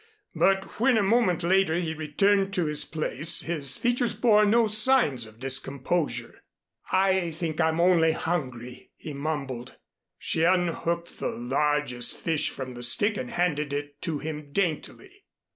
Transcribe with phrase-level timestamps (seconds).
[0.33, 5.27] But when a moment later he returned to his place, his features bore no signs
[5.27, 6.41] of discomposure.
[6.91, 9.75] "I think I'm only hungry," he mumbled.
[10.17, 15.25] She unhooked the largest fish from the stick and handed it to him daintily.